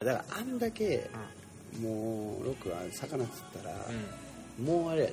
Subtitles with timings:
[0.00, 1.10] だからあんだけ
[1.78, 3.76] もうロックは魚釣ったら、
[4.58, 4.64] うん。
[4.64, 5.12] もうあれやで。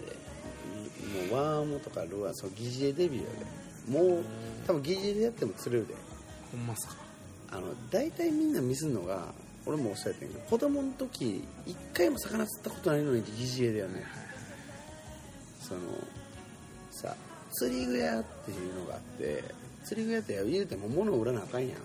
[1.30, 3.30] もうワームとかルアーそう疑似餌デビューや
[4.00, 4.08] で。
[4.16, 4.24] もう
[4.66, 5.94] 多分疑似餌でやっても釣れるで。
[6.54, 6.96] ほんまっすか
[7.52, 9.34] あの大体みんなミスるのが
[9.66, 14.04] 俺もおっしゃったんやけど子供の時一回も魚釣ったことないのに疑似餌でやるね
[15.60, 15.82] その
[16.92, 17.14] さ
[17.52, 19.44] 釣り具屋っていうのがあって
[19.84, 21.70] 釣り具屋って言うても物を売らなあかんやん。
[21.72, 21.78] うんうん。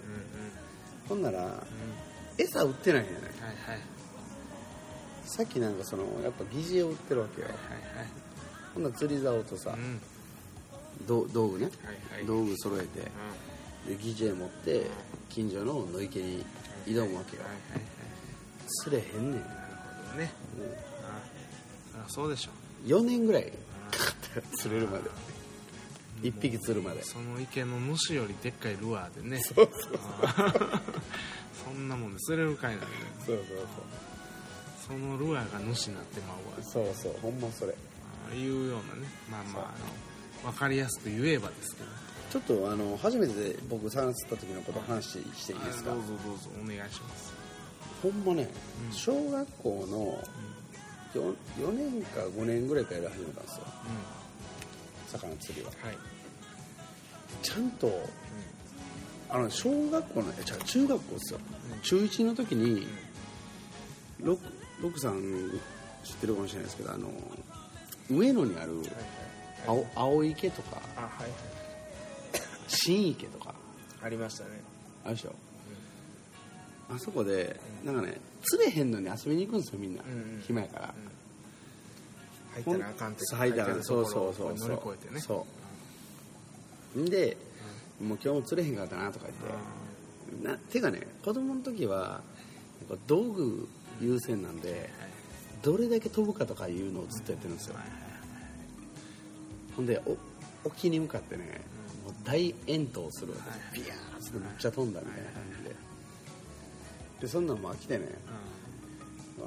[1.09, 1.51] ほんならうん
[2.39, 3.19] 餌売ってないんやね。
[3.41, 3.81] はいはい。
[5.25, 7.49] さっきなんかそのやっぱ疑似餌を売ってるわけよ。
[7.49, 7.57] はい
[7.99, 8.09] はい
[8.75, 10.01] ほんなら釣り竿とさはいうん。
[11.07, 11.65] 道道具ね。
[11.65, 12.27] はいはい。
[12.27, 13.01] 道具揃えて
[13.89, 14.87] で疑似餌持って
[15.29, 16.45] 近所の野池に
[16.87, 17.43] 挑むわけよ。
[17.43, 17.83] はいはいはい。
[18.85, 19.41] 釣れへんねん。
[19.41, 19.47] もなる
[20.11, 20.33] ほどね。
[20.59, 20.63] う
[21.99, 22.51] ああそうでしょ。
[22.87, 23.45] 4年ぐらい
[23.91, 25.05] かかったよ釣れるまで
[26.23, 27.03] 1匹釣るまで。
[27.03, 29.41] その池の主よりでっかいルアーでね。
[29.43, 30.81] そうそうあー。
[31.65, 32.83] そんなもんで釣れるかいな。
[32.83, 32.87] ね
[33.27, 33.67] そうそう。
[34.87, 36.63] そのルアーが主になってまうわ。
[36.65, 37.73] そうそうそうほんまそれ。
[37.73, 39.09] ああいうようなね。
[39.31, 39.63] まあまあ
[40.45, 41.89] あの分かりやすく言えばですけど。
[42.33, 45.05] ちょっとあの初めて僕魚釣った時のこと話
[45.37, 45.93] していいですか？
[45.93, 47.33] あどうぞどうぞお願いします。
[48.03, 48.49] ほんまね
[48.89, 48.93] うん。
[48.97, 50.19] 小学校の
[51.15, 53.65] 4, 4年か5年ぐらいから始めたんですよ。
[53.67, 54.22] うん
[55.19, 55.71] 魚釣りは。
[55.83, 55.97] はい。
[57.43, 57.91] ちゃんと
[59.29, 61.41] あの小学校のゃあ中学校ですよ。
[61.83, 62.87] 中1の時に
[64.21, 64.43] ロック
[64.83, 65.23] ロックさん
[66.05, 67.09] 知ってるかもしれないですけどあの
[68.11, 68.97] 上野にあるはいはい。
[69.67, 71.31] 青青池とかあはいはい。
[72.67, 73.55] 新池とか。
[74.03, 74.51] ありましたね。
[75.05, 75.35] あるでしょ、
[76.91, 80.43] あそこでなんかね釣れへんのに遊びに行くんですよみんな、うんうん。
[80.45, 80.95] 暇やから、
[82.55, 85.21] 入ったらあかんってそう入ったらそうそうそう乗り越えてね。
[85.21, 85.47] そ
[86.97, 87.09] う。
[87.09, 87.37] で、
[88.03, 92.23] もう今日も釣れへんかったなとか言って、なてかね子供の時は
[92.89, 93.69] やっぱ道具
[94.01, 94.91] 優先なんで
[95.63, 97.77] どれだけ飛ぶかとかいうのをずっとやってるんですよ、
[99.77, 100.17] ほんでお
[100.69, 101.63] 沖に向かってね、
[102.05, 103.39] もう大遠投するわ
[103.73, 103.81] け。
[103.81, 105.75] ビヤーッてめっちゃ飛んだみたいな感じで。
[107.23, 108.07] でそんなんもう飽きてね。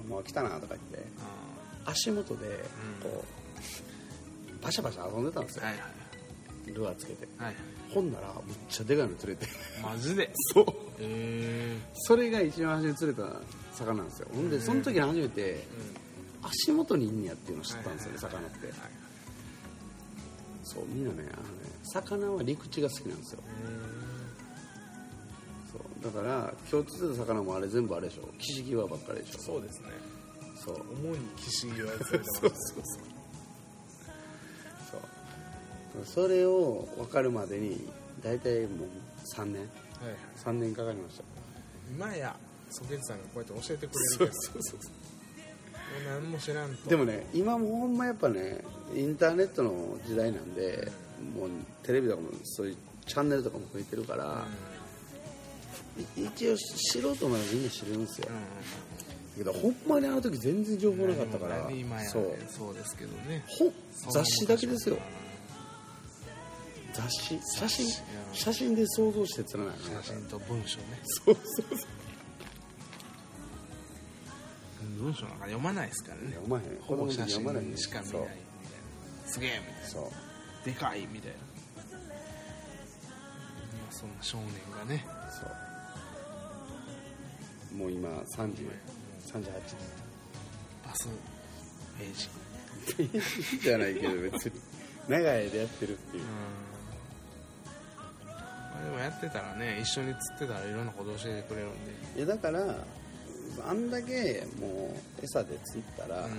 [0.09, 1.07] もう飽きたなとか言って
[1.85, 2.63] 足元で
[3.01, 3.23] こ
[4.59, 5.65] うバシャバシャ遊んでたんですよ。
[5.65, 5.83] はいはい
[6.73, 7.27] ルアーつけて。
[7.37, 7.55] はい
[7.93, 9.45] ほんならむっちゃでかいの釣れて。
[9.83, 10.31] マジで？
[10.53, 10.65] そう。
[10.99, 13.39] えそれが一番初めに釣れた
[13.73, 14.27] 魚なんですよ。
[14.33, 15.63] ほんでその時初めて
[16.41, 18.73] 足元にいんねやっていうのを知ったんですよね魚って。
[20.63, 21.49] そうみんなねあのね
[21.93, 23.43] 魚は陸地が好きなんですよ。
[25.71, 26.03] そう。
[26.03, 28.27] だから今日釣ってた魚もあれ全部あれでしょ。
[28.39, 29.39] キシギワばっかりでしょ。
[29.39, 29.89] そうですね
[30.65, 30.75] そう。
[31.03, 32.51] 主に岸際やつれてますそうそう
[34.91, 34.97] そ
[36.01, 36.25] う。
[36.25, 37.87] それを分かるまでに
[38.21, 38.89] 大体もう
[39.35, 39.61] 3年。
[39.61, 40.17] はいはい。
[40.43, 41.23] 3年かかりました。
[41.89, 42.35] 今や
[42.71, 44.89] ソケツさんがこうやって教えてくれるそうそうも
[46.19, 46.89] う何も知らんと。
[46.89, 48.61] でもね今もほんまやっぱね
[48.93, 50.91] インターネットの時代なんで
[51.35, 51.49] もう
[51.83, 54.45] テレビとかもそういうチャンネルとかも増えてるから、
[56.17, 58.29] い一応素人までみんな知れるんですよ、
[59.35, 61.57] けどほんまにあの時全然情報なかったから。
[61.57, 62.33] 何も今やねそう。
[62.47, 63.43] そうですけどね。
[64.09, 64.97] 雑誌だけですよ。
[66.93, 67.85] 雑誌写真
[68.31, 70.85] 写真で想像して釣らない写真と文章ね。
[71.03, 71.87] そうそうそう。
[75.03, 76.29] 文章なんか読まないですからね。
[76.33, 76.63] 読まへん。
[76.81, 78.37] ほぼ写真読まないしか見ないみたい
[79.23, 79.27] な。
[79.27, 79.87] すげえみたいな。
[79.89, 80.65] そう。
[80.65, 81.37] でかいみたいな。
[81.87, 81.93] ま
[83.89, 85.05] あそんな少年がね。
[85.29, 85.45] そ
[87.75, 87.77] う。
[87.77, 88.71] もう今30
[89.25, 89.43] 38
[90.85, 91.07] バス
[91.97, 93.09] ペー
[93.57, 94.51] ジじゃないけど別に。
[95.07, 96.23] 長い間やってるっていう。
[98.25, 101.91] まあでもやってたらね一緒に釣ってたらいろんなこと教えてくれるんで。
[102.17, 102.83] いやだから
[103.67, 106.35] あんだけもう餌で釣ったら、もうね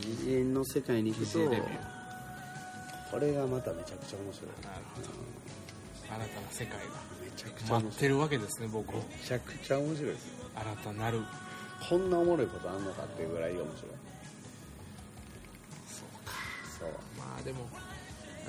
[0.00, 1.38] 疑擬人の世界に行くと
[3.10, 4.50] これがまためちゃくちゃ面白い。
[4.64, 5.08] なるほど
[6.10, 6.86] 新たな世界が
[7.22, 7.82] めちゃくちゃ面白い。
[7.84, 8.90] 待ってるわけですね僕。
[8.90, 11.20] をめちゃくちゃ面白いです新たなる。
[11.88, 13.74] こんなおもろいことあんのかっていうぐらい面白い。
[15.86, 16.32] そうか。
[16.78, 16.88] そう。
[17.18, 17.66] まあでも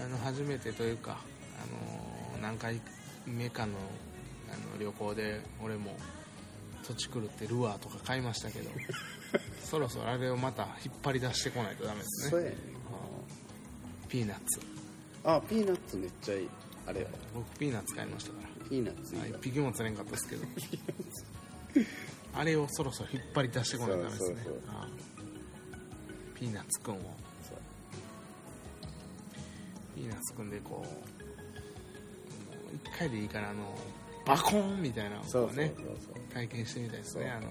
[0.03, 1.17] あの初めてというか、
[1.63, 2.81] あの何回
[3.25, 3.73] 目かの
[4.49, 5.95] あの旅行で俺も
[6.83, 8.69] トチ狂ってルアーとか買いましたけど
[9.63, 12.31] そろそろあれをまた引っ張り出してこないとダメですね。
[12.31, 12.57] そうやね
[14.09, 14.59] ピーナッツ。
[15.23, 16.49] あピーナッツめっちゃいい
[16.87, 17.07] あれよ。
[17.33, 18.69] 僕ピーナッツ買いましたから。
[18.69, 20.43] ピーナッツ一匹も釣れんかったですけど。
[22.33, 24.37] あれをそろそろ引っ張り出してこないとダメですね。
[26.35, 26.97] ピーナッツくんを。
[29.95, 30.93] ピーナッツくんでこうも
[32.71, 33.77] う一回でいいからあの
[34.25, 35.73] バコーンみたいなのをね
[36.33, 37.29] 体験してみたいですね。
[37.29, 37.47] あの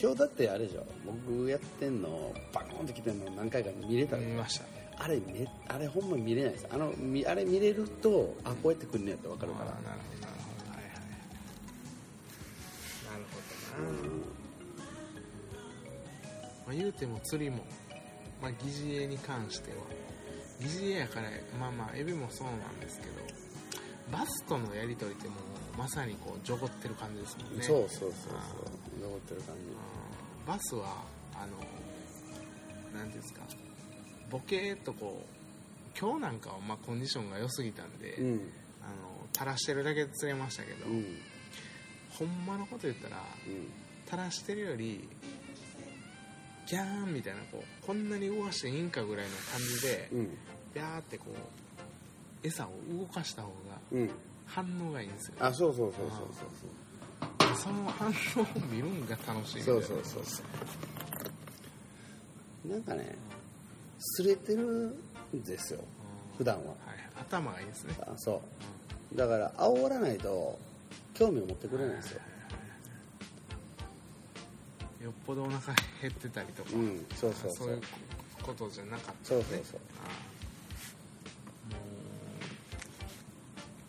[0.00, 6.66] 今日だってあれでしょ僕やってんのバコーンってきてんの何回か見れた見ましたねあれめあれほんま見れないです。
[6.70, 9.66] あのみあれ見れるとあこうやってくんねやって分かるから。
[9.66, 10.32] なるほどな。
[10.32, 10.94] るほどはいはい。
[13.10, 13.36] なるほ
[13.76, 14.18] どな、
[16.66, 17.64] まあ、言うても釣りも、
[18.40, 19.78] まあ、疑似餌に関しては。
[20.60, 21.28] 疑似餌やから
[21.58, 23.12] まあまあエビもそうなんですけど
[24.12, 25.34] バスとのやり取りっても
[25.74, 27.62] うまさにこうジョゴってる感じですもんね。
[27.64, 28.42] そうそうそうそうあ
[29.00, 29.58] 残ってる感ー。
[30.46, 31.02] バスは
[31.34, 31.56] あの
[32.98, 33.40] なんていうんですか
[34.32, 38.40] ボケーっとこう今日なんかはまあコンディションが良すぎたんで、じうん。
[38.82, 41.04] あの垂らしてるだけで釣れましたけど、うん。
[42.10, 43.68] ほんまのこと言ったらうん。
[44.06, 45.06] 垂らしてるより
[46.66, 50.30] ギャーンみたいなこうこんなに動かしていいんかぐらいの感じでうん。
[50.74, 53.54] ビャーってこう餌を動かした方が
[53.92, 54.10] うん。
[54.46, 60.42] 反応がいいんですよ、あそうそうそうそうその反応を見るんが楽しいそうそうそうそ
[62.66, 62.68] う。
[62.70, 63.16] なんかね
[64.02, 64.62] すれてる
[65.34, 66.36] んですようん。
[66.38, 66.62] 普段は。
[66.62, 66.76] はい、
[67.20, 67.94] 頭がいいですね。
[68.02, 68.40] あそ
[69.14, 69.16] う。
[69.16, 70.58] だから煽らないと
[71.14, 72.20] 興味を持ってくれないんですよ。
[75.04, 77.68] よっぽどお腹減ってたりとか、うんそうそうそう。
[77.70, 77.80] いう
[78.42, 79.80] ことじゃなかったそうそうそう。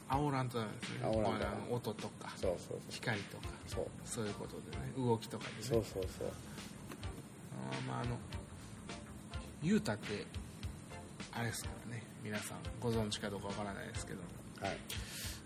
[0.09, 0.97] ああもう煽らんとダメですね。
[1.03, 1.39] 煽らん
[1.69, 3.85] と音とかそうそう光とかそう。
[4.05, 4.91] そういうことでね。
[4.97, 5.57] 動きとかでね。
[5.61, 6.27] そうそうそう。
[7.71, 8.17] あーまああの
[9.63, 10.25] ユータって
[11.31, 14.19] あれですからね皆さんご存知かどうかわからないですけど
[14.61, 14.77] はい。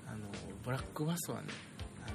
[0.07, 0.17] あの
[0.63, 1.47] ブラックバスはね
[2.05, 2.09] あ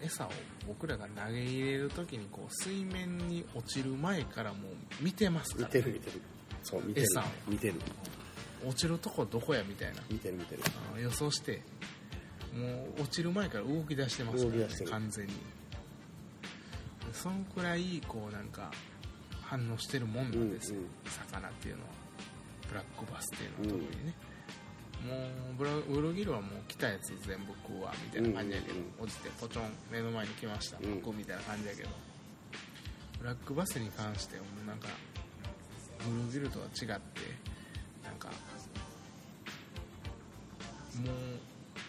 [0.00, 0.30] の餌を
[0.66, 6.20] 僕らが投げ入れる時にこう水面に落ちる前からもう見てますか見ら、てる見てる。
[6.62, 7.06] そう見てる。
[7.10, 7.24] 餌を。
[7.48, 7.74] 見てる。
[8.66, 10.02] 落ちるとこどこやみたいな。
[10.10, 10.62] 見てる見てる。
[11.00, 11.62] 予想して
[12.54, 15.32] もう落ちる前から動き出してますから、ね完全に。
[17.12, 18.70] そんくらいこうなんか
[19.48, 20.90] 反応してるもんなんですよ、うんうん。
[21.10, 21.88] 魚っていうのは。
[22.68, 24.12] ブラックバスっていうのは特にね、
[25.08, 25.16] も
[25.54, 30.76] うブラウルギルはもう来たやつ全部食うわみたいな感じやけど、落ちてポチョン目の前に来ました。
[30.76, 31.00] うん。
[31.00, 31.88] パクみたいな感じやけど、
[33.20, 34.88] ブラックバスに関してはもうなんか
[36.04, 36.98] ブルーギルとは違ってなん
[38.18, 38.34] かも
[41.04, 41.08] う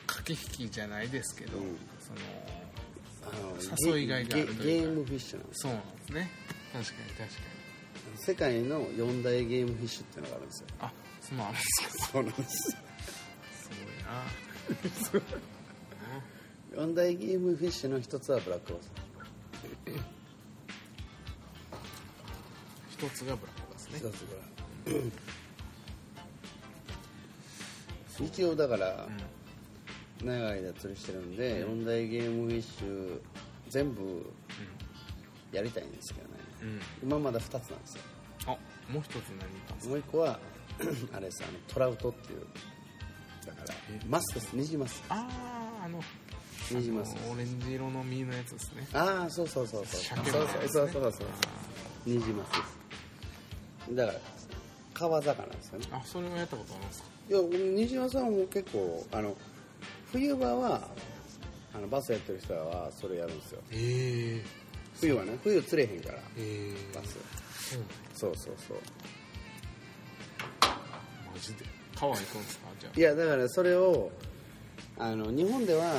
[0.08, 1.78] 駆け引きじゃないですけど、うん。
[2.00, 4.64] その誘いがいがあるというか。
[4.64, 6.32] ゲゲームフィッシュなんですそうなんですね
[6.72, 8.18] 確かに確かに。
[8.18, 10.68] 世界の四大ゲームフィッシュっていうのがあるんですよ。
[10.80, 12.12] あそのあるんですか。
[12.12, 12.78] そうなんです。
[13.54, 13.70] す
[15.12, 16.86] ごいな。
[16.88, 18.92] 四大ゲームフィッシュの一つはブラックバス
[22.92, 24.00] 一つがブラックバスね。
[24.00, 24.22] 一つ
[28.20, 28.26] が。
[28.26, 29.08] 一応だから
[30.24, 33.22] 長い間釣りしてるんで、四大ゲームフィッシュ
[33.70, 34.32] 全部
[35.52, 36.29] やりたいんですけど
[37.04, 38.02] 今まだ2つなんですよ。
[38.48, 38.50] あ
[38.92, 39.90] もう一つ何言ったんですか。
[39.92, 40.40] もう一個は
[41.14, 42.46] あれですあのトラウトっていう。
[43.46, 43.74] だから
[44.08, 44.54] マスです。
[44.54, 45.04] ニジマス。
[45.10, 45.28] あ
[45.82, 46.02] ああの
[46.72, 48.88] ニジマスあのオレンジ色の実のやつですね。
[48.94, 50.02] ああそうそうそうそう。
[50.02, 51.28] そう鮭そうのやつねそうそうそうそう
[52.06, 54.20] ニジマスですだから
[54.94, 57.42] 川魚ですよねあそれはやったことありますかいや
[57.76, 59.36] ニジマスはもう結構あの
[60.12, 60.88] 冬場は
[61.74, 64.44] あのバスやってる人はそれやるんですよええ
[65.00, 67.18] 冬はね冬釣れへんからええバス。
[68.14, 68.78] そうそうそう。
[71.34, 71.66] マジで？
[71.96, 72.68] 川行くんですか？
[72.80, 74.12] じゃいやだからそれを
[74.98, 75.94] あの日本では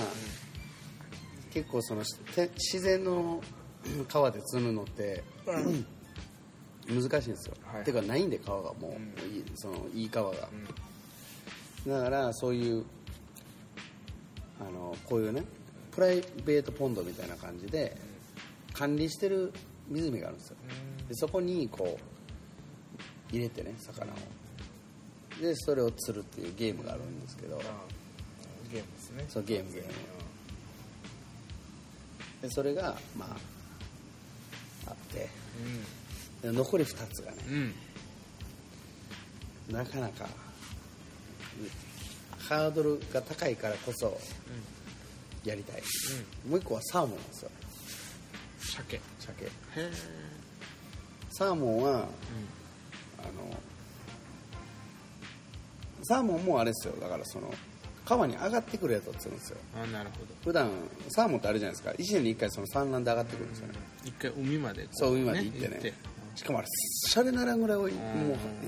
[1.53, 2.03] 結構その
[2.35, 3.41] て自然の
[4.09, 5.23] 川で釣るのって
[6.89, 7.85] 難しいんですよ、はい。
[7.85, 8.93] てかないんで川がもう、
[9.33, 10.49] いいそのいい川が、
[11.87, 12.85] だからそういう
[14.61, 15.45] あのこういうね
[15.93, 17.97] プライベートポンドみたいな感じで
[18.81, 19.53] 管理してる
[19.89, 20.57] 湖があるんですよ。
[21.09, 24.17] でそこにこう入れてね魚を。
[25.41, 27.57] でそれを釣るっていうゲームがあるんですけど。
[27.59, 27.61] あ
[28.73, 29.25] ゲームですね。
[29.29, 29.71] そうゲーム。
[29.73, 29.89] ゲーム
[32.41, 33.27] でそれがま
[34.87, 35.29] ああって。
[36.43, 37.55] で残り2つがねうん。
[37.55, 37.75] うん
[39.71, 40.27] なかなか
[42.41, 44.19] ハードルが高いからこそ
[45.45, 45.83] やりたい、
[46.49, 47.51] もう一個はサーモンなんですよ
[48.71, 49.91] 鮭へ鮭え
[51.31, 51.91] サーモンは
[53.19, 53.57] あの
[56.03, 56.95] サーモンもあれですよ。
[57.01, 57.53] だからその
[58.05, 59.59] 川に上がってくるやつを釣るんですよ。
[59.75, 60.27] あなるほど。
[60.45, 60.71] 普段
[61.11, 61.91] サーモンってあるじゃないですか。
[61.91, 63.75] 1年に1回その産卵で上がってくるんですよね。
[64.05, 65.93] 一回海までこそう海まで行ってね。
[66.35, 66.69] しかもあれ
[67.09, 67.95] シャレならんぐらいもう行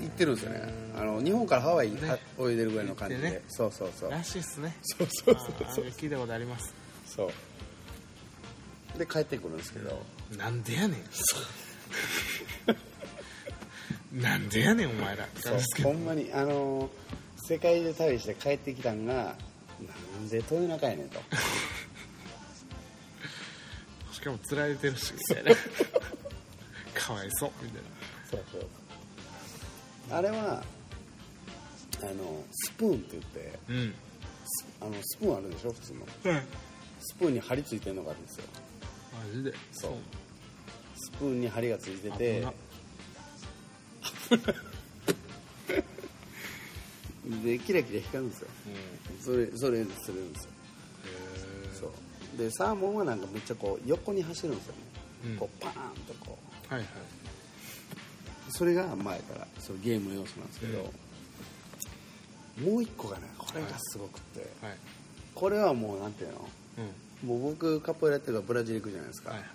[0.05, 0.61] ってるんですよね。
[0.95, 2.19] あの日本からハワイにね。
[2.39, 3.41] 泳いでるぐらいの感じで、ね。
[3.49, 4.11] そうそうそう。
[4.11, 4.75] らしいっすね。
[4.83, 5.39] そうそうあ
[5.73, 5.85] そう。
[5.85, 6.73] ー聞いたことあります。
[7.05, 7.29] そう
[8.97, 10.01] で帰ってくるんですけど。
[10.37, 11.03] なんでやねん。
[14.21, 15.27] なんでやねんお前ら。
[15.39, 16.89] そうほんまにあの
[17.47, 19.35] 世界で旅して帰ってきたんが
[20.13, 21.19] なんで豊中やねんと。
[24.13, 25.51] しかも釣られてるしみたいな。
[26.93, 27.81] かわいそうみたい
[28.29, 28.67] そうそう
[30.11, 30.63] あれは
[32.01, 33.93] あのスプーンって言ってなうん。
[34.81, 36.05] あのスプーンあるでしょ普通の。
[36.31, 36.45] はい
[37.03, 38.45] スプーンに針ついてるのがあるんですよ
[39.13, 39.53] マジで？
[39.71, 39.91] そう。
[40.95, 42.47] スプーンに針がついてて。
[47.43, 48.47] でキラキラ光るんですよ。
[49.21, 50.49] それそれでするんですよ。
[51.79, 51.87] そ
[52.35, 52.37] う。
[52.37, 54.79] でサーモンはなんかめっちゃこう横に走るんですよね、
[55.27, 55.37] うん。
[55.37, 56.37] こうパーンとこ
[56.69, 56.73] う。
[56.73, 56.89] はいはい。
[58.49, 60.91] それが前からそのゲームの要素なんですけど、
[62.59, 64.77] もう一個がねこれがすごくって、はい。
[65.33, 66.49] これはもうなんていうの？
[66.79, 66.85] うん
[67.23, 69.49] もう僕カポエラやってるからブラジル行くじゃないですか、はいはい。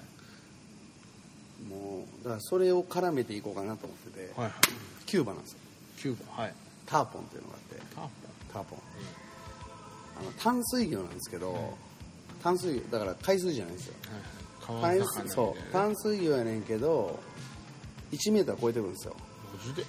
[1.68, 4.54] もうだからそれを絡めていこうかなと思ってて、はいはい。
[5.06, 5.58] キューバなんですよ。
[5.98, 6.54] キューバはい。
[6.86, 8.10] ターポンっていうのがあってターポ
[8.54, 8.78] ターポン。
[10.20, 11.76] あの淡水魚なんですけど、
[12.42, 13.94] 淡水魚だから海水じゃないんですよ。
[14.70, 14.98] ンはい。
[14.98, 15.72] 淡そう。
[15.72, 17.18] 淡水魚やねんけど
[18.12, 19.16] 1メーター超えてくるんですよ。
[19.54, 19.84] マジで？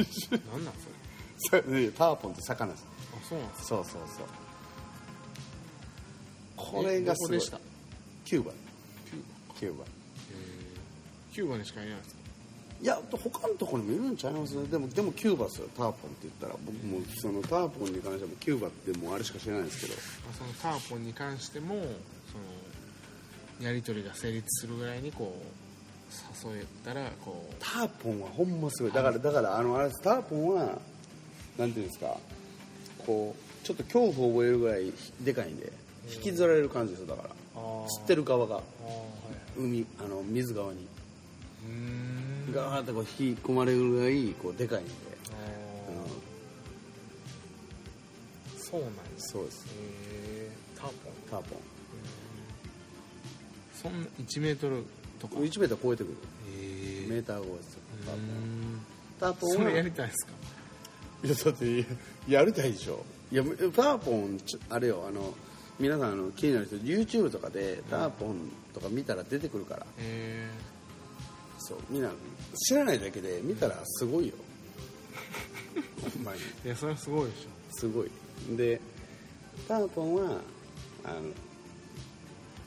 [0.50, 0.74] なんなん
[1.38, 1.62] それ
[1.92, 2.86] ターポンって魚です。
[3.14, 3.66] あそうなんですか？
[3.68, 4.26] そうそうそう
[6.60, 7.40] これがすごい。
[8.24, 8.52] キューバ。
[9.58, 9.84] キューバ。
[11.32, 11.56] キューバ。
[11.58, 12.20] にしかいないんですか？
[12.82, 14.54] いや他のところにもいるんちゃいます？
[14.70, 16.54] でもでもキューバですよターポンって言ったら。
[16.64, 19.94] 僕もそのターポンに関してはもうキューバってもうあれしか知らないんですけど。
[19.94, 21.84] あそのターポンに関してもその
[23.66, 27.54] やり取りが成立するぐらいにこう誘えたらこう。
[27.58, 28.92] ターポンはほんますごい。
[28.92, 30.00] だからだからあのあれです。
[30.02, 30.78] ターポンは
[31.58, 32.16] なんていうんですか？
[33.06, 35.70] こうちょっと恐怖を覚えるぐらいでかいんで
[36.14, 37.30] 引きずられる感じですよだから。
[37.56, 37.86] あー。
[37.86, 38.56] 吸ってる側が。
[38.56, 38.64] はい。
[39.58, 40.86] 海あの水側に。
[42.54, 44.90] ガーッとこう引き込まれるぐらいこうでかいんで、
[45.30, 45.34] あ
[45.90, 45.96] うん。
[48.60, 49.66] ーそうなんですそうです。
[50.76, 51.12] ターポン。
[51.30, 51.56] ターポ
[53.82, 54.84] そんな1メートル
[55.20, 55.36] とか？
[55.36, 56.16] ン1メーター超えてくる。
[56.56, 58.22] へメーター超えですよターポン。
[58.22, 58.80] うん。
[59.20, 60.32] ターポンはそれやりたいですか？
[61.22, 61.86] いやだって
[62.26, 63.04] やりたいでしょ。
[63.30, 65.34] いやターポンちょあれよあの
[65.80, 68.36] 皆さんあの気になる人 YouTube とかでターポン
[68.74, 69.86] とか見たら出てくるから。
[69.98, 70.48] へ
[71.58, 72.10] そうみんな
[72.68, 74.34] 知らないだけで見たらすごいよ。
[76.14, 76.38] ほんまに。
[76.64, 78.10] えいやそれはすごいでしすごい。
[78.56, 78.80] で
[79.68, 80.22] ターポンは
[81.04, 81.18] あの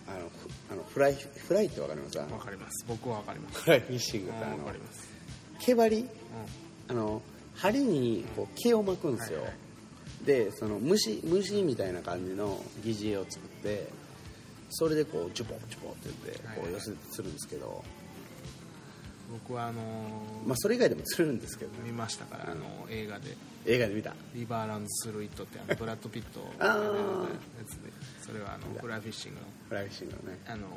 [0.07, 2.17] あのふあのフライフライってわかります？
[2.17, 2.85] ょわかります。
[2.87, 3.61] 僕はわかります。
[3.61, 5.07] フライフィッシングってあわのかります。
[5.59, 5.99] 毛針？
[6.01, 6.07] う
[6.89, 7.21] あの
[7.55, 9.57] 針にこう毛を巻くんですよ、はいはい
[10.25, 13.87] でその虫虫みたいな感じの疑似餌を作って
[14.69, 16.57] それでこうチュポチュポって言ってはい。
[16.57, 17.71] こう寄せて釣るんですけど、ん
[19.33, 21.77] 僕はあのーまあそれ以外でも釣れるんですけどね。
[21.85, 23.35] 見ましたからあの映画で。
[23.65, 27.91] 映画で見た「リバーランズ・スルー・イット」ってあの ブラッド・ピットあーが出てるやつで
[28.25, 29.45] それはあのフライフィッシングの。
[29.69, 30.39] フライフィッシングのね。
[30.47, 30.69] あのー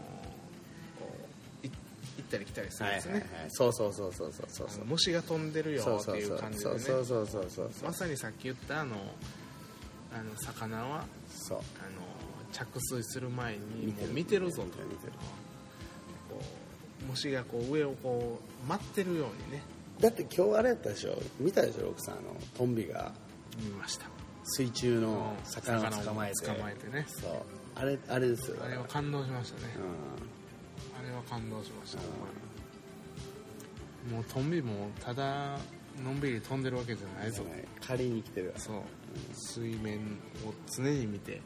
[2.27, 4.69] ったり来たりするはいはいんですね、はいそうそうそうそうそうそう。
[4.75, 6.79] あの虫が飛んでるよっていそうそうそうう感じでね。
[6.81, 8.97] そうそうそうそうそうまさにさっき言ったあの
[10.13, 11.59] あの魚はそう。
[11.59, 11.65] あの
[12.53, 14.07] 着水する前に見てる。
[14.09, 14.65] もう見てるぞと。
[14.85, 15.13] 見てる
[16.29, 19.63] こう虫がこう上をこう待ってるようにね。
[20.01, 21.17] だって今日あれやったでしょ？
[21.41, 22.23] 見たでしょ奥さんあの
[22.57, 23.13] トンビが。
[23.59, 24.07] 見ました。
[24.45, 26.47] 水中の魚を捕まえて。
[26.47, 27.05] 捕まえてね。
[27.09, 27.31] そう。
[27.75, 28.57] あれあれですよ。
[28.65, 29.75] あれは感動しましたね。
[29.77, 29.91] うあれは
[31.29, 32.03] 感動しました。
[34.13, 35.59] もうトンビもただ
[36.03, 37.43] のんびり飛んでるわけじゃないぞ。
[37.43, 37.47] ん
[37.81, 38.83] 借りに来てるそう。
[39.33, 39.99] 水面
[40.47, 41.41] を常に見て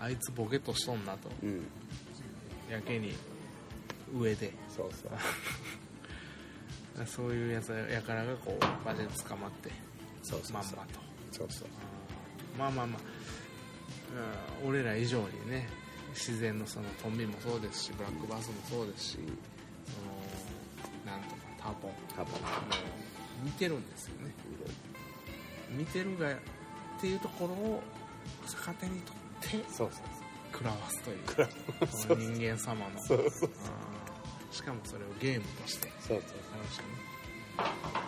[0.00, 1.28] あいつボケとしとんなと。
[1.42, 1.62] うん。
[2.70, 3.14] やけに
[4.14, 4.52] 上で。
[4.68, 7.06] そうそう。
[7.06, 9.70] そういうやつやからがこう場で捕まって
[10.22, 10.54] そうそうそう。
[10.54, 11.00] まんまと。
[11.30, 11.68] そうそう。
[12.58, 13.00] まあまあまあ。
[14.62, 14.68] うん。
[14.68, 15.68] 俺ら以上にね
[16.14, 19.18] 自然のそのトンビもそうですしブラックバスもそうですし、
[19.86, 21.88] そのなんとかターポ。
[21.88, 22.38] ン多分も
[23.42, 24.32] う見てるんですよね。
[25.70, 26.36] 見てるがっ
[27.00, 27.82] ていうところを
[28.46, 30.04] 逆手に取ってそうそう
[30.52, 33.00] 食らわすという人間様の。
[33.02, 33.52] そうそうう。
[33.52, 33.56] ん
[34.52, 35.88] しかもそれをゲームとして。
[36.00, 36.84] そうそう楽しむ。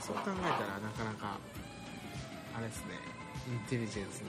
[0.01, 1.39] そう考えたらなかなか
[2.57, 3.01] あれですね。
[3.49, 4.27] インテリジェンスな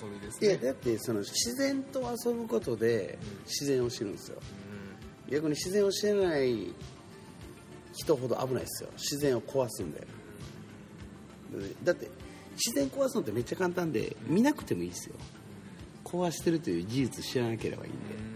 [0.00, 0.48] 遊びですね。
[0.48, 3.44] いやだってその自然と遊ぶことでうん。
[3.44, 4.38] 自然を知るんですよ。
[5.28, 6.72] う逆に自然を知れない
[7.94, 8.90] 人ほど危ないですよ。
[8.96, 10.06] 自然を壊すんで。
[11.84, 12.08] だって
[12.52, 15.14] 自然壊すのってめっちゃ簡単で見なくてもいいですよ。
[16.04, 18.32] 壊してるという事実知らなければいいんで。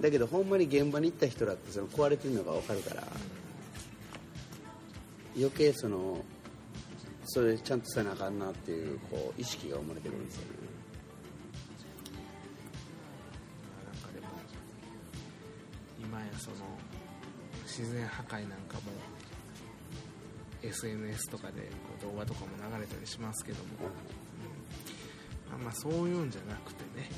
[0.00, 3.02] だけどほんまに現場に行った人だってその壊れてるのが分かるから
[5.36, 6.24] 余計その
[7.26, 10.48] それちゃんとせなあかんなっていうこう意識が生まれてくるんですよね
[16.38, 16.56] その
[17.64, 18.80] 自然破壊なんかも
[20.62, 21.68] SNS とかでこ
[21.98, 23.64] う動画とかも流れたりしますけども、
[25.50, 27.08] まあ、まあそういうんじゃなくてね。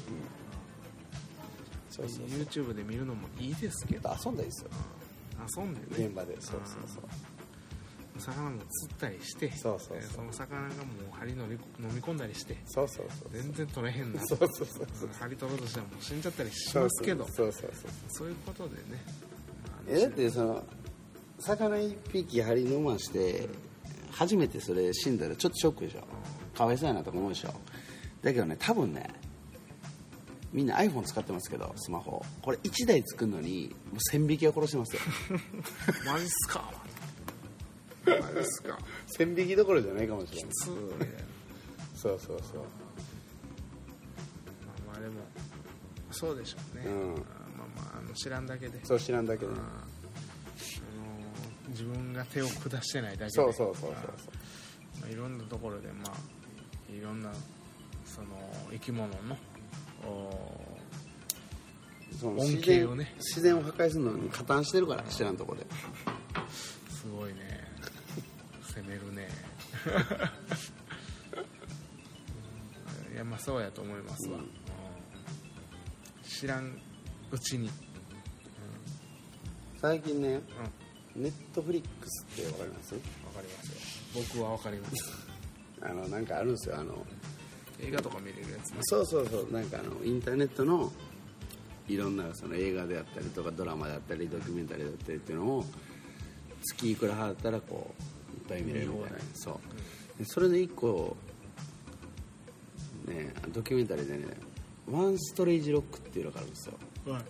[1.90, 2.38] そうそうそう。
[2.38, 4.11] YouTube で見るのもいいですけど。
[4.25, 4.71] 遊んだりですよ。
[5.57, 6.07] 遊んでね。
[6.07, 6.40] 現場で。
[6.40, 7.02] そうそうそう
[8.22, 10.00] 魚も釣ったりしてそうそうそう。
[10.00, 11.60] でその魚がもう針のり飲
[11.94, 14.20] み込んだりしてそうそうそう全然取れへんな。
[14.26, 15.08] そうそうそうそう。
[15.18, 18.82] 針取ろうとしてももう死んじゃったりしますけどそうそうそうそういうことでね、
[19.66, 20.64] まあえだってその
[21.40, 23.48] 魚一匹針飲まして
[24.12, 26.04] 初めてそれ死んだらちょっとショックでしょ。
[26.56, 27.52] かわいそうやなとか思うでしょ。
[28.22, 29.08] だけどね多分ね
[30.52, 32.22] みんな iPhone 使ってますけどスマホ。
[32.42, 35.00] これ1台作るのにもう1000匹は殺してますよ。
[36.06, 36.81] マジっすか
[38.34, 38.78] マジっすか。
[39.18, 40.50] 1000匹どころじゃないかもしれない。
[40.54, 40.76] そう
[41.96, 42.36] そうそう。
[42.36, 42.42] ま
[44.92, 45.14] あまあでも
[46.10, 47.14] そうでしょうね、うん。
[47.14, 47.16] まあ
[47.76, 48.84] まああの知らんだけで。
[48.84, 49.68] そう知らんだけどねあの
[51.68, 53.30] 自分が手を下してないだけで。
[53.30, 53.92] そうそうそうそう
[55.00, 56.12] まあ、いろんなところでまあ
[56.92, 57.32] いろんな
[58.04, 58.26] その
[58.70, 59.14] 生き物の
[60.06, 60.30] お
[62.20, 63.14] その恩自然恵をね。
[63.16, 65.66] 自然を破壊するのに加担してるから知らんとこで
[68.99, 69.28] 攻めるね。
[73.11, 74.44] う んいやまあそうやと思いますわ、うん。
[74.44, 74.50] うん。
[76.28, 76.78] 知らん
[77.30, 77.70] うちに。
[79.80, 80.37] 最近ねうん。
[80.37, 80.42] わ
[81.14, 82.94] ネットフリックスってわかります？
[82.94, 83.00] か
[83.42, 83.68] ります
[84.16, 84.22] よ。
[84.32, 84.94] 僕はわかります。
[85.82, 86.78] あのなんかあるんですよ。
[86.78, 87.04] あの
[87.80, 88.78] 映画とか見れるやつね。
[88.82, 89.50] そうそうそう。
[89.52, 90.90] なんかあのインターネットの
[91.88, 95.64] いろんなその映画であったりとかドラマであったりドキュメンタリーだったりっていうのを
[96.62, 98.05] 月いくら払ったらこうい
[98.54, 98.92] るみたいな
[99.34, 100.18] そう。
[100.18, 101.16] でそれで一個
[103.06, 104.26] ねドキュメンタリーでね
[104.90, 106.74] ワンストレージロックっていうのがあるんですよ。
[107.06, 107.22] はい。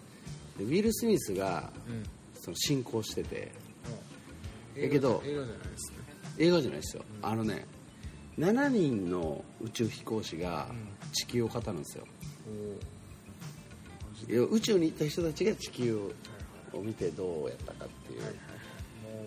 [0.59, 2.03] でウィル・スミスがうん。
[2.35, 3.53] その進行してて。
[4.75, 5.99] 映画けど映画じゃないですね。
[6.39, 7.67] 映画じゃないですよ、あのね
[8.39, 10.89] 7人の宇宙飛行士がうん。
[11.13, 12.07] 地球を語るんですよ。
[14.29, 16.11] 宇宙に行った人たちが地球
[16.73, 18.33] を見てどうやったかっていう、もう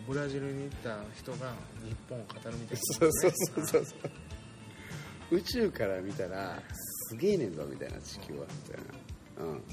[0.08, 2.82] ブラジルに行った人が日本を語るみたいな。
[3.00, 3.86] そうそうそうそう。
[3.86, 4.02] そう
[5.32, 6.62] 宇宙から見たら
[7.10, 8.84] すげえねんぞみたいな地球はみたい
[9.40, 9.46] な。
[9.46, 9.64] うん。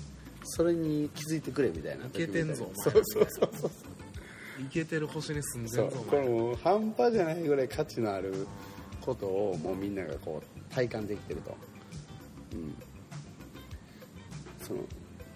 [0.45, 2.07] それに気づいてくれみたいな。
[2.07, 3.71] いけてんぞお前そうそうそうそう。
[4.61, 5.87] イケてる星に住んでそう。
[5.89, 8.47] んぞおこれ前もう半端じゃないぐらい価値のある
[9.01, 11.55] ことをもうみんながこう体感できてると。
[12.55, 12.75] うん。
[14.67, 14.81] その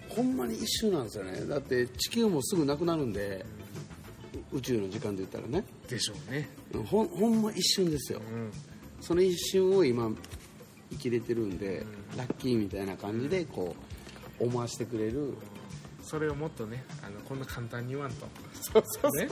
[0.09, 1.45] ほんまに一瞬なんですよね。
[1.45, 3.45] だって地球もすぐなくなるんで
[4.51, 5.63] 宇宙の時間で言ったらね。
[5.87, 6.49] でしょうね。
[6.85, 8.21] ほんほんま一瞬ですよ。
[8.31, 8.51] うん。
[9.01, 10.09] その一瞬を今
[10.91, 11.85] 生きれてるんで、
[12.17, 13.75] ラッキーみたいな感じでこ
[14.39, 15.35] う思わしてくれる。
[16.01, 18.27] それをもっとねあのこんな簡単に言わんと。
[18.61, 19.27] そうそうね。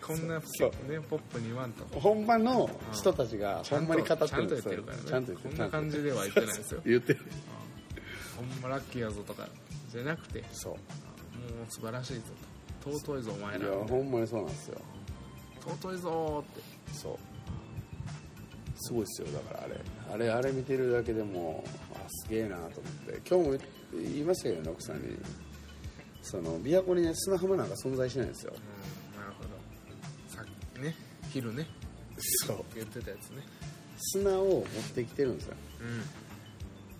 [0.00, 1.84] こんなそうねポップに言わんと。
[1.98, 5.02] ほんまの人たちがほんまに語ってちゃんと言っるんですよてるからね。
[5.06, 5.56] ちゃんと言ってる。
[5.56, 6.82] こんな感じでは言ってないですよ。
[6.86, 7.20] 言ってる。
[8.36, 9.48] ほんまラッキーやぞとか
[9.90, 10.72] じゃなくてそう。
[10.72, 10.78] もう
[11.70, 12.51] 素晴らしいぞと
[12.84, 14.80] 尊いぞお前いらやほんまにそうなんですよ。
[15.64, 16.60] 尊いぞーって。
[16.92, 17.18] そう。
[18.76, 19.80] すごいですよだからあれ。
[20.12, 21.62] あれあれ見てるだけでも
[21.94, 23.20] あすげえなと思って。
[23.28, 23.58] 今日も
[23.94, 25.16] 言いましたけどね奥さんに
[26.22, 28.52] その琵琶湖にね砂浜なんか存在しないんですよ。
[28.54, 29.50] うんなるほど。
[30.28, 30.94] さっきね
[31.30, 31.66] 昼ね。
[32.46, 32.64] そう。
[32.74, 33.42] 言ってたやつね。
[33.98, 34.64] 砂を持っ
[34.94, 35.54] てきてるんですよ。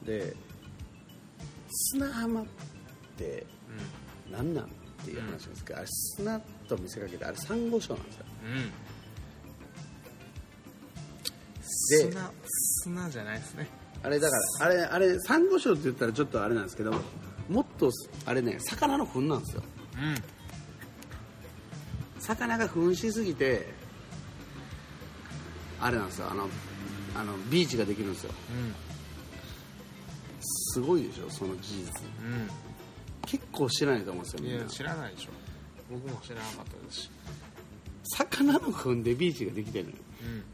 [0.01, 0.07] うん。
[0.07, 0.37] で
[1.69, 2.45] 砂浜っ
[3.17, 3.45] て
[4.31, 4.71] 何なん？
[5.03, 8.25] っていう話なんですけど、あれ砂と見せかけてあれサンゴ礁なんですよ。
[8.47, 8.59] うん。
[8.59, 8.71] うん
[11.89, 12.31] で砂
[12.85, 13.67] 砂じゃないですね。
[14.03, 16.93] あれだからあれあれサンゴ礁って言ったらちょっとあれなんですけど
[17.49, 17.91] もっと
[18.27, 19.63] あれね魚の糞なんですよ。
[19.97, 22.21] うん。
[22.21, 23.67] 魚が糞しすぎて
[25.81, 26.29] あれなんですよ。
[26.31, 26.49] あの
[27.17, 28.33] あのビーチができるんですよ。
[30.75, 31.89] すごいでしょその事実うん
[33.27, 35.31] 結構知らないと思うんですようんいや知らないでしょ。
[35.91, 37.11] 僕も知らなかったですし。
[38.17, 39.97] 魚の糞でビーチができてるのよ。
[40.23, 40.45] うん。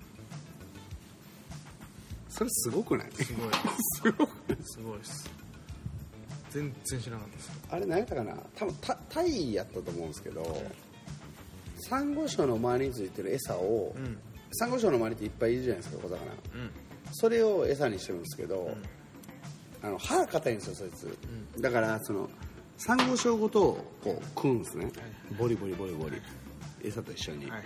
[2.29, 3.09] それすごくない？
[3.13, 3.53] すごい。
[3.53, 4.29] すごい？
[4.63, 5.31] すごいです。
[6.51, 7.51] 全然知らなかったです。
[7.71, 8.37] あれ何やったかな？
[8.55, 10.63] 多分タタイやったと思うんですけど
[11.89, 14.19] サンゴ礁の周りについてる餌を、うん。
[14.53, 16.17] サンゴ礁の周りっていっぱいいるじゃないですか小魚。
[16.17, 16.71] うん。
[17.13, 18.77] それを餌にしてるんですけど、
[19.83, 21.19] あの歯硬いんですよそいつ、
[21.61, 22.29] だからその
[22.79, 24.91] サンゴ礁ごとこう食うんですね、
[25.39, 26.21] ボリボリボリボリ。
[26.83, 27.63] 餌と一緒に、はい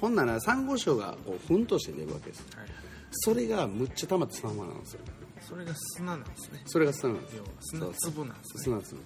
[0.00, 2.44] ほんならサンゴ礁がこうふんとして出るわけです。
[2.56, 2.66] はい
[3.10, 5.00] それがむっちゃ溜まってそのままなんですよ。
[5.40, 6.62] それが砂なんですね。
[6.66, 7.36] それが砂なんです。
[7.60, 8.62] 砂粒なんですね。
[8.64, 9.00] 砂粒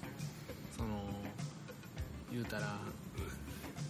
[0.76, 0.88] その
[2.32, 2.78] 言うたら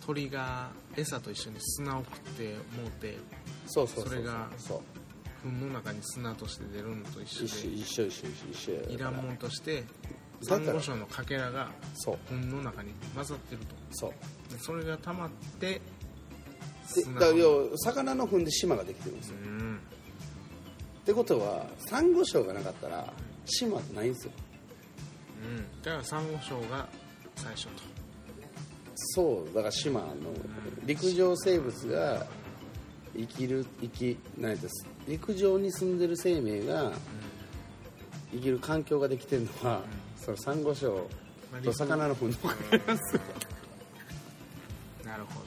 [0.04, 3.16] 鳥が餌と一緒に砂を食ってもうて
[3.66, 4.74] そうそうそれがそ
[5.44, 9.84] う糞の中に砂として出るのと一緒で一緒一緒一緒一緒いらんもんとして
[10.42, 13.74] サンゴ礁のかけらがそう糞の中に混ざってると。
[13.90, 14.52] そう。
[14.52, 15.80] でそれが溜まって
[17.18, 19.36] だ要は魚の糞で島ができてるんですよ。
[19.44, 19.80] うん。
[21.02, 23.12] ってことはサンゴ礁がなかったら
[23.44, 24.32] 島ってないんですよ。
[25.44, 25.82] うん。
[25.82, 26.88] だからサンゴ礁が
[27.36, 27.70] 最初と。
[28.94, 29.54] そう。
[29.54, 30.06] だから島の
[30.84, 32.26] 陸上生物が
[33.16, 36.92] 生きる生きないです陸上に住んでる生命が
[38.32, 39.82] 生きる環境ができてるのは、
[40.20, 41.06] そのサンゴ礁。
[41.64, 42.14] と魚の。
[42.14, 43.16] 糞のおかげなんです。
[43.16, 43.22] よ
[45.04, 45.46] なるほど。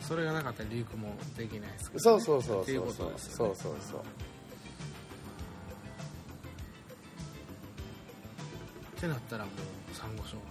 [0.00, 2.00] それがなかったら陸もできないですからね。
[2.00, 3.06] そうそうそうそううそう。
[3.08, 4.00] ねそうそうそう
[8.96, 10.42] ってなったらもうサンゴ礁が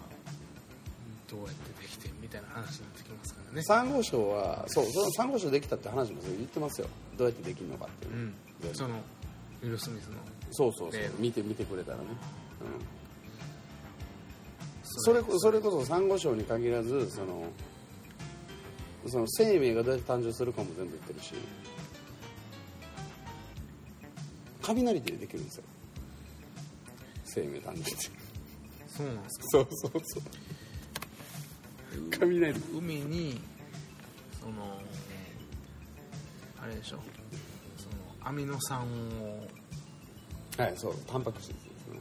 [1.30, 3.64] どうやってできてみたいな話になってきますからね。
[3.64, 6.88] サンゴ礁はそうそのサンゴ礁できたって話も言ってますよ。
[7.18, 8.14] どうやってできるのかっていう。
[8.14, 8.76] う、ん。
[8.76, 8.96] その
[9.62, 10.18] ウィル・スミスの
[10.52, 11.02] そうそうそう。
[11.18, 13.01] 見て見てくれたらね、うん、
[14.98, 17.46] それこそれこそサンゴ礁に限らずその
[19.08, 21.34] その生命がどうやって誕生するかも全部言ってるし
[24.62, 25.64] 雷でできるんですよ。
[27.26, 28.10] 生命誕生って。
[28.88, 29.46] そうなんですか？
[29.52, 30.24] そうそうそう。
[32.20, 32.54] 雷。
[32.74, 33.42] 海に
[34.40, 34.54] その
[36.62, 37.00] あれでしょ？
[37.78, 39.48] そのアミノ酸を。
[40.58, 42.00] はいそうタンパク質ですね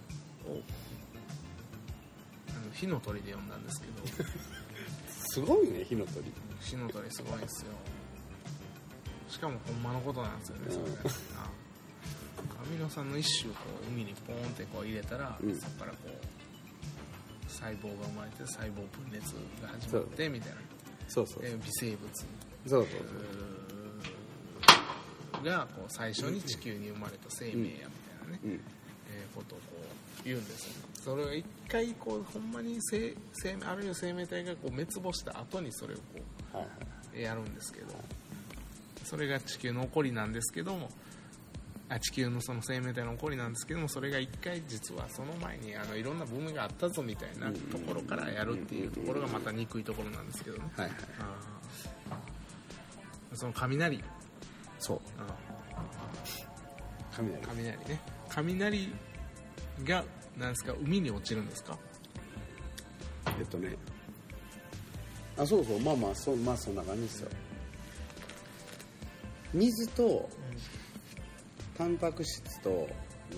[2.80, 4.24] 火の鳥で呼んだんですけど。
[5.32, 6.32] すごいね火の鳥。
[6.60, 7.72] 火の鳥すごいんですよ。
[9.28, 10.92] しかもほんまのことなんですよねそれが。
[11.36, 11.50] あ
[12.62, 15.60] アミノ酸の一種をこう海にポーンってこう入れたら、うん。
[15.60, 20.60] そこからこう細胞が生まれて細胞分裂が始まってみたいな。
[21.08, 22.08] そうそうで微生物。
[22.66, 22.86] そうそう
[25.44, 28.60] がこう最初に地球に生まれた生命やみたいなね、うん
[29.10, 29.64] えーことをこ
[30.22, 30.72] う言うんですよ。
[30.94, 35.96] それが一回こうほんまに生生命あるいは生命体がこう滅亡した後にそれを
[36.52, 36.66] こ
[37.14, 37.86] うやるんですけど
[39.04, 40.90] それが地球の起こりなんですけども
[41.88, 50.94] あ地球のその生命体の起こりなんですけどもそれが一回実はその前にあのいろんな文明があったぞみたいなところからやるっていうところがまた憎いところなんですけどねはいはい
[53.34, 54.02] その雷。
[54.78, 55.00] そう。
[55.18, 55.34] あ
[57.12, 57.34] 雷。
[57.34, 58.00] ー雷ね
[58.34, 58.92] 雷
[59.84, 60.04] が
[60.38, 61.78] なんですか海に落ちるんですか？
[63.38, 63.76] えっとね。
[65.36, 65.80] あそうそう。
[65.80, 67.28] まあまあそ,、まあ、そんな感じですよ。
[69.52, 70.28] 水と
[71.76, 72.88] タンパク質と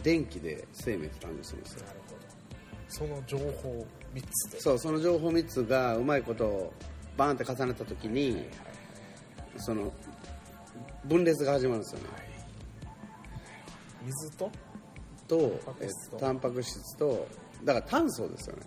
[0.02, 1.86] 電気で生命って誕生するんですよ。
[1.86, 2.22] なるほど。
[2.88, 4.60] その情報3つで。
[4.60, 6.72] そうその情報3つがうまいこと
[7.16, 8.46] バーンって重ねた時に
[9.56, 9.92] その
[11.04, 12.06] 分裂が始まるんですよね。
[14.04, 14.50] 水と？
[15.32, 17.26] とタンパク質と。
[17.64, 18.62] だから炭素ですよね。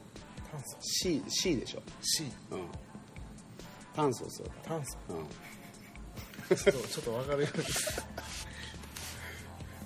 [0.52, 0.78] 炭素。
[0.82, 2.68] C, C でしょ、C うん、
[3.96, 4.98] 炭素ですよ、炭素。
[5.10, 7.44] うん、ちょっとちょっと分かる。
[7.44, 7.64] ように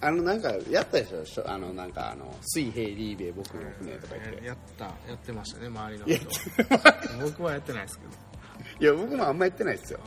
[0.02, 1.26] あのなんかやったでしょ。
[1.26, 4.46] しょあのなんかあの水平リーベ僕の船とか言って。
[4.46, 4.86] やった。
[4.86, 6.26] やってましたね周りの人。
[7.22, 8.12] 僕はやってないですけど。
[8.80, 10.00] いや僕もあんまやってないですよ。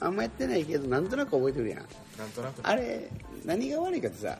[0.00, 1.78] あんまやってないけどなんとなく覚えてるやん。
[2.16, 2.60] なんとなく。
[2.62, 3.10] あれ
[3.44, 4.38] 何が悪いかってさ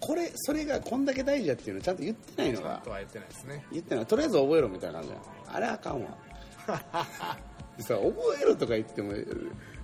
[0.00, 2.68] これそれがこんだけ大事だっていうのちゃんと言ってないのが。
[2.68, 3.66] ちゃんとはやってないですね。
[3.70, 4.06] 言ってない。
[4.06, 5.16] とりあえず覚えろみたいな感じや。
[5.16, 5.20] ん
[5.56, 6.18] あれあかんわ。
[7.76, 9.12] でさ覚えろとか言っても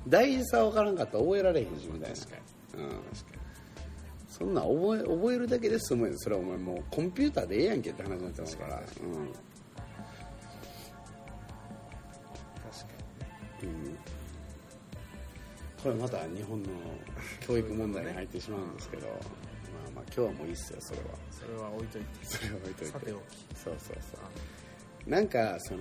[0.08, 2.16] 大事さ分からんかったら覚えられへんしみたいな。
[2.16, 2.36] 確か
[2.76, 3.00] うん、
[4.28, 6.14] そんなん覚え覚えるだけで済むよ。
[6.16, 8.76] それはお前もうコンピューターでええやんけって話になってますから。
[8.76, 9.12] 確うん。
[9.12, 9.40] 確か
[13.62, 13.98] うん。
[15.82, 16.68] これまた日本の
[17.40, 19.06] 教育問題に入ってしまうんですけど
[19.96, 21.06] まあまあ今日はもういいっすよそれは。
[21.06, 22.06] にそれは置いといて。
[22.22, 22.92] それは置いといて。
[22.92, 23.20] さておき。
[23.54, 24.18] そうそうそ
[25.06, 25.10] う。
[25.10, 25.80] なんかその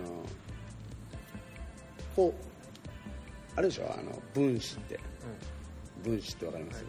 [2.16, 5.00] こうあるでしょあの分子って。
[6.04, 6.84] 分子ってわかります、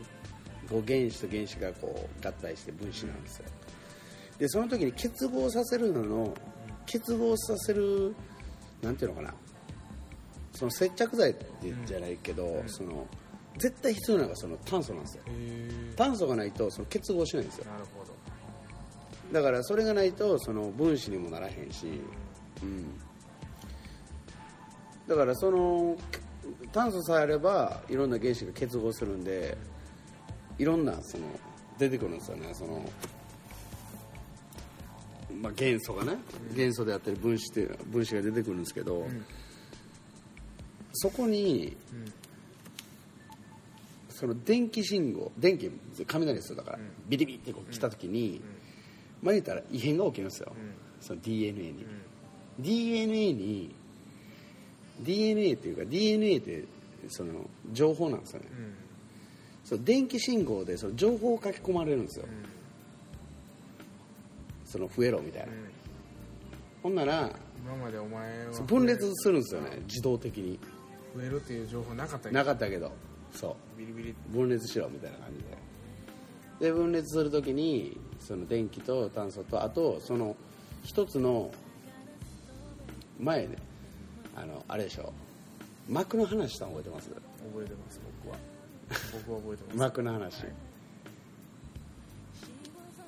[0.69, 3.45] こう原子と原子がこう合体して分子なんですよ。
[4.39, 6.35] でその時に結合させるのの
[6.85, 8.15] 結合させる
[8.83, 9.35] なんていうのかな。
[10.53, 11.47] その接着剤って
[11.87, 13.07] じゃないけど、その
[13.59, 15.23] 絶対必要なのがその炭素なんですよ。
[15.97, 17.65] 炭素がないとその結合しないんですよ。
[17.67, 18.15] なるほど。
[19.33, 21.87] だからそれがないとその分子にもならへんし、
[22.63, 22.87] うん、
[25.09, 25.97] だからその
[26.73, 29.57] 炭素さえあればいろんな原子が結合するんで
[30.59, 31.25] いろんなその
[31.79, 32.55] 出てくるんですよね。
[32.55, 32.83] その、
[35.43, 36.17] まあ、元素がね。
[36.55, 39.07] 元素であったり分子っていう分子が出てくるんですけど、
[40.95, 41.77] そこに、
[44.17, 45.71] その電気信号電気
[46.07, 48.41] 雷ですよだから、ビリビリってこう来た時に、
[49.23, 50.53] まあ言ったら異変が起きるんですよ、
[51.03, 51.87] その DNA に、
[52.59, 53.75] DNA に
[55.01, 56.65] DNA っていうか DNA って
[57.09, 57.33] その
[57.73, 58.47] 情報なんですよね、
[59.65, 62.25] その電気信号でその情報を書き込まれるんですよ、
[64.65, 65.53] その増えろみたいな、
[66.83, 67.31] ほんなら
[67.63, 70.59] 今までお前は分裂するんですよね自動的に。
[71.15, 72.35] 増えるっていう情報なかったけど。
[72.35, 72.93] なかったけど
[73.33, 73.79] そう。
[73.79, 74.15] ビリビリ。
[74.29, 75.39] 分裂しろみたいな感じ
[76.61, 76.69] で。
[76.69, 80.35] で分裂するときにその電気と炭素とあとその
[80.85, 81.51] 一つの
[83.21, 83.57] 前ね
[84.35, 85.13] あのあれでしょ。
[85.89, 87.09] 膜の話したの覚えてます？
[87.11, 88.39] 覚えてます僕は。
[89.27, 89.77] 僕は覚えてます。
[89.77, 90.45] 膜の話、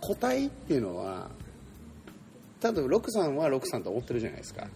[0.00, 1.30] 個体っていうのは
[2.62, 4.68] 例えば六さんは六さんと思ってるじゃないですか。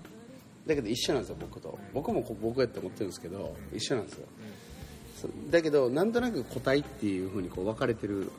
[0.67, 1.79] だけど一緒なんですよ僕と。
[1.93, 4.27] 僕もこ僕やって思ってるんですけど一緒なんですよ
[5.51, 8.31] だけどなんとなく個体っていうふうにこう分かれてる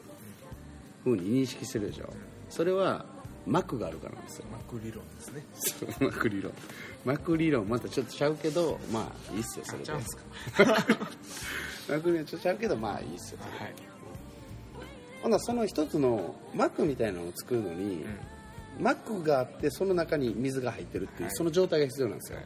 [1.03, 2.13] ふうに認識してるでしょ。
[2.49, 3.05] それは
[3.45, 4.45] 膜があるからなんですよ。
[4.51, 5.45] 膜理論ですね。
[5.53, 6.53] そう膜理論。
[7.05, 9.85] 膜理論またちょっとちゃうけどまあいいっすよそれで。
[9.85, 10.23] ちゃうんすか。
[11.95, 13.39] 膜理論ちょっとちゃうけどまあいいっすよ。
[13.41, 13.73] それではい。
[15.23, 18.05] ほんならその一つの膜みたいなのを作るのに、
[18.77, 22.39] 膜があってその中に水が入ってるっていう、その状態が必要なんですよ、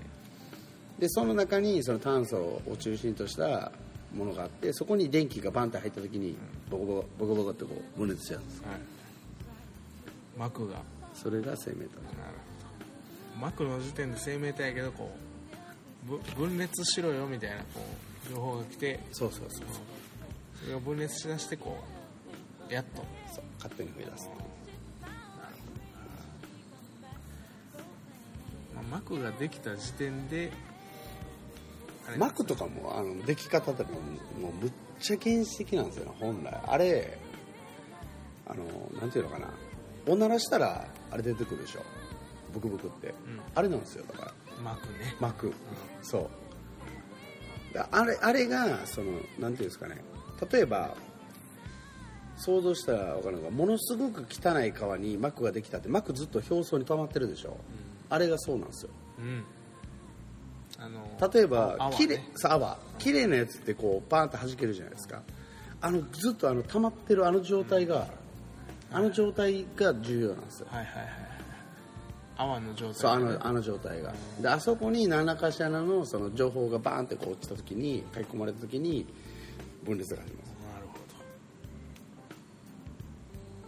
[0.99, 3.71] でその中にその炭素を中心とした
[4.15, 6.37] ものがあってそこに電気がバンって入った時に
[6.69, 8.79] ボコボコボコボコってこう分裂しちゃうんですはい。
[10.37, 10.75] 膜が。
[10.75, 11.97] なるそれが生命体。
[11.97, 12.01] ほ
[13.39, 13.41] ど。
[13.41, 15.11] 膜の時点で生命体やけどこ
[16.07, 17.81] うぶ分裂しろよみたいなこ
[18.25, 19.65] う情報が来てそうそうそう。
[20.63, 21.77] それを分裂しだしてこ
[22.69, 23.03] うやっと。
[23.33, 24.29] そう勝手に増え出す。
[28.75, 30.51] まあ膜ができた時点で
[32.17, 36.57] 膜とかもあの出来方とかももうむっちゃ原始的なんですよね本来。
[36.65, 37.17] あれ
[38.47, 38.63] あの
[38.99, 39.49] なんていうのかな。
[40.07, 41.81] おならしたらあれ出てくるでしょ。
[42.53, 43.13] ブクブクって、
[43.55, 44.33] あれなんですよだから。
[44.63, 45.15] 膜ね。
[45.19, 45.53] 膜、
[46.01, 46.29] そ
[47.73, 47.75] う。
[47.75, 50.01] だあれあれがそのなんていうんですかね。
[50.49, 50.95] 例えば
[52.37, 57.57] 想像したら分かるのがものすごく汚い川に膜ができたって膜ずっと表層に溜まってるでしょ、
[58.09, 58.91] あれがそうなんですよ。
[59.19, 59.43] うん
[60.79, 62.77] あの例えばきれいさ泡。
[62.99, 65.21] 綺麗なやつってこうパーンと弾けるじゃないですか。
[65.81, 68.07] あのずっとあの溜まってるあの状態が、
[68.91, 70.67] あの状態が重要なんですよ。
[70.69, 71.13] はいはいはいはい。
[72.37, 72.95] 泡の状態。
[72.95, 74.13] そうあのあの状態が。
[74.41, 79.05] であそこに何らかしらのその情報がバーンってこう落ちた時に書き込まれた時に
[79.83, 80.97] 分裂が始まりまなるほ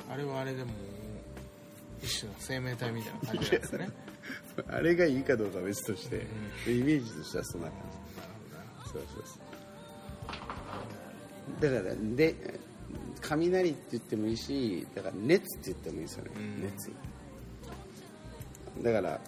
[0.08, 0.14] ど。
[0.14, 0.72] あれはあれでも
[2.02, 3.86] 一種の生命体みたいな感じなんですね。
[3.86, 4.09] す
[4.70, 6.26] あれがいいかどうかは別として、
[6.66, 7.78] でイメージとしてはそんな感
[8.84, 9.40] じそうそうそ
[11.60, 11.72] う。
[11.74, 12.36] だからで
[13.22, 16.64] 雷って言ってもいいしだから熱って言ってもいいですよね、うん。
[16.64, 16.92] 熱。
[18.82, 19.22] だから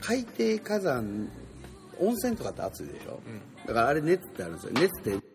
[0.00, 1.28] 海底火山
[1.98, 3.20] 温泉とかって熱いでしょ、
[3.66, 4.72] だからあれ熱ってあるんですよ。
[4.74, 5.25] 熱って